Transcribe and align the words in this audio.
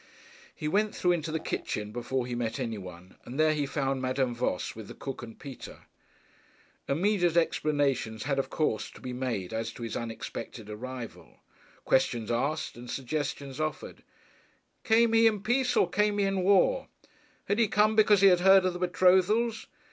He 0.55 0.67
went 0.67 0.95
through 0.95 1.11
into 1.11 1.31
the 1.31 1.39
kitchen 1.39 1.91
before 1.91 2.25
he 2.25 2.33
met 2.33 2.59
any 2.59 2.79
one, 2.79 3.17
and 3.23 3.39
there 3.39 3.53
he 3.53 3.67
found 3.67 4.01
Madame 4.01 4.33
Voss 4.33 4.75
with 4.75 4.87
the 4.87 4.95
cook 4.95 5.21
and 5.21 5.37
Peter. 5.37 5.81
Immediate 6.87 7.37
explanations 7.37 8.23
had, 8.23 8.39
of 8.39 8.49
course, 8.49 8.89
to 8.89 8.99
be 8.99 9.13
made 9.13 9.53
as 9.53 9.71
to 9.73 9.83
his 9.83 9.95
unexpected 9.95 10.71
arrival; 10.71 11.41
questions 11.85 12.31
asked, 12.31 12.75
and 12.75 12.89
suggestions 12.89 13.59
offered 13.59 14.01
'Came 14.83 15.13
he 15.13 15.27
in 15.27 15.43
peace, 15.43 15.75
or 15.77 15.87
came 15.87 16.17
he 16.17 16.25
in 16.25 16.41
war?' 16.41 16.87
Had 17.45 17.59
he 17.59 17.67
come 17.67 17.95
because 17.95 18.21
he 18.21 18.27
had 18.29 18.39
heard 18.39 18.65
of 18.65 18.73
the 18.73 18.79
betrothals? 18.79 19.67